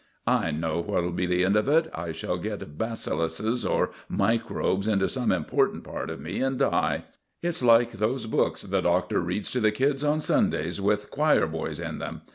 I 0.25 0.49
know 0.49 0.81
what'll 0.81 1.11
be 1.11 1.27
the 1.27 1.45
end 1.45 1.55
of 1.55 1.69
it. 1.69 1.87
I 1.93 2.11
shall 2.11 2.37
get 2.39 2.75
bacilluses 2.75 3.63
or 3.69 3.91
microbes 4.09 4.87
into 4.87 5.07
some 5.07 5.31
important 5.31 5.83
part 5.83 6.09
of 6.09 6.19
me, 6.19 6.41
and 6.41 6.57
die. 6.57 7.03
It's 7.43 7.61
like 7.61 7.91
those 7.91 8.25
books 8.25 8.63
the 8.63 8.81
Doctor 8.81 9.19
reads 9.19 9.51
to 9.51 9.59
the 9.59 9.69
kids 9.69 10.03
on 10.03 10.19
Sundays, 10.19 10.81
with 10.81 11.11
choir 11.11 11.45
boys 11.45 11.79
in 11.79 11.99
them. 11.99 12.21